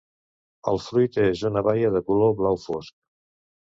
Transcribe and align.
El 0.71 0.81
fruit 0.85 1.21
és 1.27 1.45
una 1.51 1.65
baia 1.71 1.95
de 2.01 2.05
color 2.11 2.37
blau 2.43 2.63
fosc. 2.69 3.01